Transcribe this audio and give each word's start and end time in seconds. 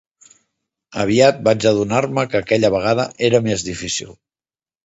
Aviat 1.03 1.43
vaig 1.49 1.67
adonar-me 1.73 2.25
que 2.31 2.39
aquella 2.41 2.75
vegada 2.79 3.07
era 3.31 3.45
més 3.51 3.67
difícil. 3.71 4.19